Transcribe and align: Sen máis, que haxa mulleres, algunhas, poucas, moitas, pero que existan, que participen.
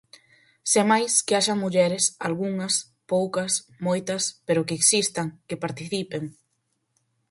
Sen 0.71 0.85
máis, 0.91 1.11
que 1.25 1.35
haxa 1.37 1.61
mulleres, 1.63 2.05
algunhas, 2.27 2.75
poucas, 3.11 3.53
moitas, 3.85 4.23
pero 4.47 4.65
que 4.67 4.77
existan, 4.79 5.27
que 5.47 5.61
participen. 5.63 6.23